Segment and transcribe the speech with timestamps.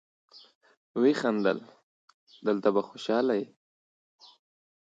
[0.99, 1.59] ويې خندل:
[2.47, 3.45] دلته به خوشاله يې.